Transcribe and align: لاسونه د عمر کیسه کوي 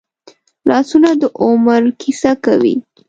لاسونه 0.69 1.09
د 1.21 1.23
عمر 1.43 1.81
کیسه 2.01 2.31
کوي 2.45 2.75